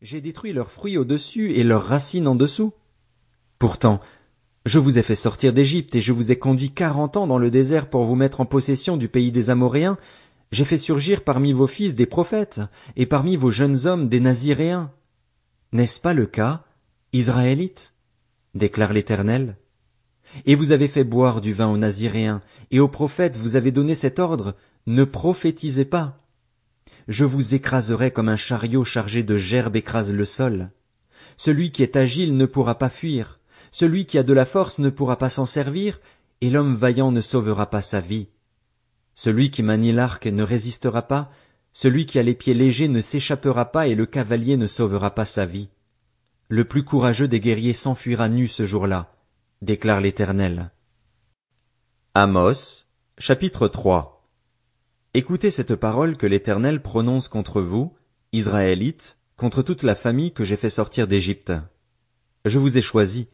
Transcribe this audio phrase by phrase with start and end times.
[0.00, 2.72] J'ai détruit leurs fruits au-dessus et leurs racines en dessous.
[3.58, 4.00] Pourtant,
[4.64, 7.50] je vous ai fait sortir d'Égypte et je vous ai conduit quarante ans dans le
[7.50, 9.96] désert pour vous mettre en possession du pays des Amoréens.
[10.52, 12.60] J'ai fait surgir parmi vos fils des prophètes
[12.94, 14.92] et parmi vos jeunes hommes des Naziréens.
[15.72, 16.64] N'est-ce pas le cas,
[17.12, 17.92] Israélites?
[18.54, 19.56] déclare l'Éternel.
[20.46, 22.40] Et vous avez fait boire du vin aux Naziréens,
[22.70, 24.54] et aux prophètes vous avez donné cet ordre,
[24.86, 26.20] ne prophétisez pas.
[27.08, 30.70] Je vous écraserai comme un chariot chargé de gerbes écrase le sol.
[31.38, 33.40] Celui qui est agile ne pourra pas fuir,
[33.72, 36.00] celui qui a de la force ne pourra pas s'en servir,
[36.42, 38.28] et l'homme vaillant ne sauvera pas sa vie.
[39.14, 41.30] Celui qui manie l'arc ne résistera pas,
[41.72, 45.24] celui qui a les pieds légers ne s'échappera pas, et le cavalier ne sauvera pas
[45.24, 45.70] sa vie.
[46.48, 49.14] Le plus courageux des guerriers s'enfuira nu ce jour-là,
[49.62, 50.72] déclare l'Éternel.
[52.14, 52.84] Amos,
[53.16, 54.17] chapitre 3
[55.18, 57.92] Écoutez cette parole que l'Éternel prononce contre vous,
[58.32, 61.52] Israélites, contre toute la famille que j'ai fait sortir d'Égypte.
[62.44, 63.26] Je vous ai choisi,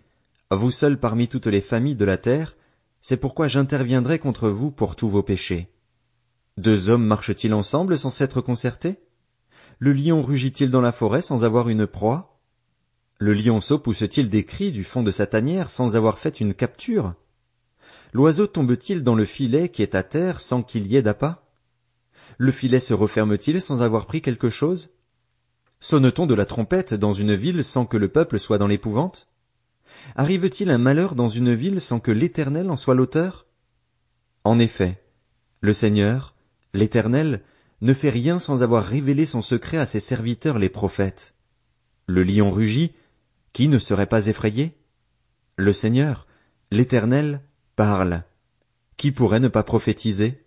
[0.51, 2.57] vous seuls parmi toutes les familles de la terre,
[3.03, 5.69] c'est pourquoi j'interviendrai contre vous pour tous vos péchés.
[6.57, 8.97] Deux hommes marchent-ils ensemble sans s'être concertés?
[9.79, 12.41] Le lion rugit-il dans la forêt sans avoir une proie?
[13.19, 17.13] Le lionceau pousse-t-il des cris du fond de sa tanière sans avoir fait une capture?
[18.15, 21.44] L'oiseau tombe-t-il dans le filet qui est à terre sans qu'il y ait d'appât?
[22.39, 24.91] Le filet se referme-t-il sans avoir pris quelque chose?
[25.81, 29.29] Sonne-t-on de la trompette dans une ville sans que le peuple soit dans l'épouvante?
[30.17, 33.47] Arrive-t-il un malheur dans une ville sans que l'Éternel en soit l'auteur?
[34.45, 35.03] En effet,
[35.61, 36.35] le Seigneur,
[36.73, 37.43] l'Éternel,
[37.81, 41.35] ne fait rien sans avoir révélé son secret à ses serviteurs les prophètes.
[42.07, 42.93] Le lion rugit,
[43.53, 44.77] qui ne serait pas effrayé?
[45.57, 46.27] Le Seigneur,
[46.71, 47.43] l'Éternel,
[47.77, 48.25] parle.
[48.97, 50.44] Qui pourrait ne pas prophétiser?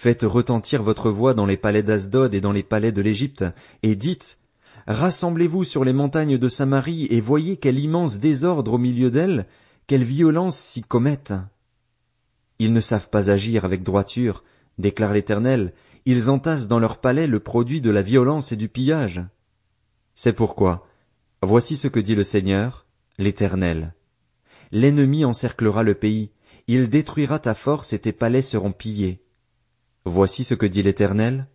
[0.00, 3.44] Faites retentir votre voix dans les palais d'Asdod et dans les palais de l'Égypte,
[3.82, 4.38] et dites,
[4.86, 9.46] Rassemblez-vous sur les montagnes de Samarie et voyez quel immense désordre au milieu d'elles,
[9.86, 11.34] quelle violence s'y commettent.
[12.58, 14.42] Ils ne savent pas agir avec droiture,
[14.78, 15.74] déclare l'Éternel,
[16.06, 19.22] ils entassent dans leurs palais le produit de la violence et du pillage.
[20.14, 20.86] C'est pourquoi,
[21.42, 22.86] Voici ce que dit le Seigneur,
[23.18, 23.92] l'Éternel.
[24.72, 26.30] L'ennemi encerclera le pays,
[26.68, 29.20] il détruira ta force et tes palais seront pillés.
[30.04, 31.46] Voici ce que dit l'Éternel.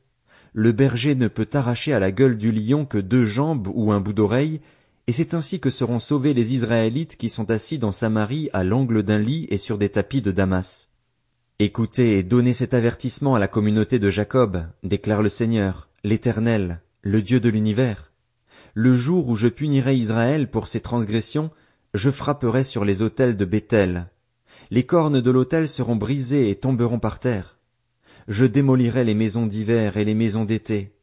[0.54, 4.00] Le berger ne peut arracher à la gueule du lion que deux jambes ou un
[4.00, 4.62] bout d'oreille,
[5.08, 9.04] et c'est ainsi que seront sauvés les Israélites qui sont assis dans Samarie à l'angle
[9.04, 10.90] d'un lit et sur des tapis de Damas.
[11.60, 17.22] Écoutez et donnez cet avertissement à la communauté de Jacob, déclare le Seigneur, l'Éternel, le
[17.22, 18.12] Dieu de l'univers.
[18.74, 21.52] Le jour où je punirai Israël pour ses transgressions,
[21.94, 24.08] je frapperai sur les autels de Béthel.
[24.70, 27.55] Les cornes de l'autel seront brisées et tomberont par terre.
[28.28, 30.96] Je démolirai les maisons d'hiver et les maisons d'été.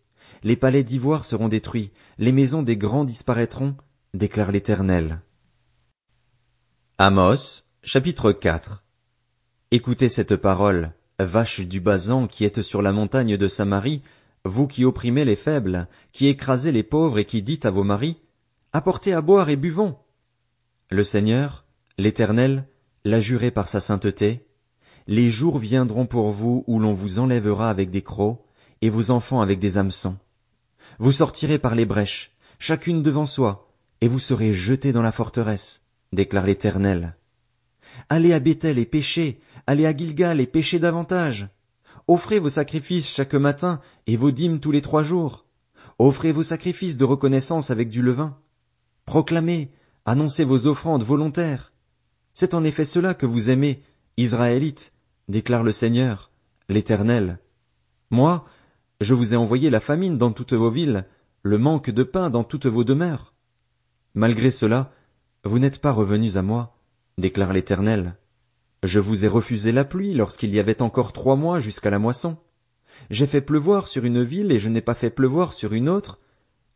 [0.42, 3.76] Les palais d'ivoire seront détruits, les maisons des grands disparaîtront,
[4.12, 5.20] déclare l'Éternel.
[6.98, 8.84] Amos, chapitre 4
[9.70, 14.02] Écoutez cette parole, vache du Basan qui êtes sur la montagne de Samarie,
[14.44, 18.16] vous qui opprimez les faibles, qui écrasez les pauvres et qui dites à vos maris,
[18.72, 19.96] Apportez à boire et buvons.
[20.90, 21.66] Le Seigneur,
[21.98, 22.66] l'Éternel,
[23.04, 24.44] l'a juré par sa sainteté,
[25.06, 28.40] les jours viendront pour vous où l'on vous enlèvera avec des crocs,
[28.80, 30.16] et vos enfants avec des hameçons.
[30.98, 33.68] Vous sortirez par les brèches, chacune devant soi,
[34.00, 35.82] et vous serez jetés dans la forteresse,
[36.12, 37.16] déclare l'Éternel.
[38.08, 41.48] Allez à Bethel et péchez, allez à Gilgal et péchez davantage.
[42.08, 45.46] Offrez vos sacrifices chaque matin et vos dîmes tous les trois jours.
[45.98, 48.38] Offrez vos sacrifices de reconnaissance avec du levain.
[49.04, 49.70] Proclamez,
[50.04, 51.72] annoncez vos offrandes volontaires.
[52.34, 53.82] C'est en effet cela que vous aimez,
[54.16, 54.91] Israélites,
[55.28, 56.30] déclare le Seigneur,
[56.68, 57.38] l'Éternel.
[58.10, 58.44] Moi,
[59.00, 61.06] je vous ai envoyé la famine dans toutes vos villes,
[61.42, 63.34] le manque de pain dans toutes vos demeures.
[64.14, 64.92] Malgré cela,
[65.44, 66.76] vous n'êtes pas revenus à moi,
[67.18, 68.16] déclare l'Éternel.
[68.82, 72.36] Je vous ai refusé la pluie lorsqu'il y avait encore trois mois jusqu'à la moisson.
[73.10, 76.20] J'ai fait pleuvoir sur une ville et je n'ai pas fait pleuvoir sur une autre.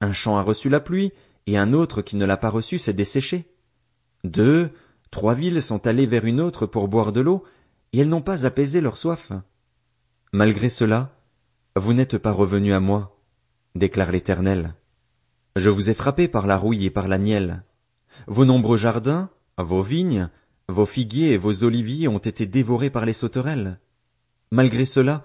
[0.01, 1.13] Un champ a reçu la pluie,
[1.47, 3.53] et un autre qui ne l'a pas reçue s'est desséché.
[4.25, 4.71] Deux,
[5.11, 7.45] trois villes sont allées vers une autre pour boire de l'eau,
[7.93, 9.33] et elles n'ont pas apaisé leur soif.
[10.33, 11.13] Malgré cela,
[11.77, 13.19] vous n'êtes pas revenus à moi,
[13.75, 14.75] déclare l'Éternel.
[15.57, 17.65] Je vous ai frappé par la rouille et par la nielle.
[18.27, 20.29] Vos nombreux jardins, vos vignes,
[20.69, 23.79] vos figuiers et vos oliviers ont été dévorés par les sauterelles.
[24.51, 25.25] Malgré cela,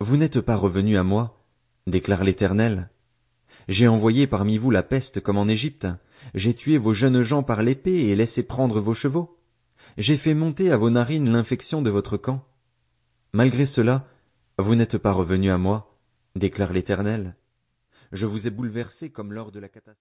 [0.00, 1.44] vous n'êtes pas revenus à moi,
[1.86, 2.90] déclare l'Éternel.
[3.68, 5.86] J'ai envoyé parmi vous la peste comme en Égypte,
[6.34, 9.38] j'ai tué vos jeunes gens par l'épée et laissé prendre vos chevaux.
[9.98, 12.46] J'ai fait monter à vos narines l'infection de votre camp.
[13.34, 14.08] Malgré cela,
[14.58, 15.98] vous n'êtes pas revenus à moi,
[16.34, 17.36] déclare l'Éternel.
[18.10, 19.90] Je vous ai bouleversé comme lors de la catastrophe.